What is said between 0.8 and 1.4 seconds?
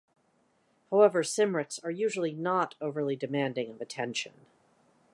However,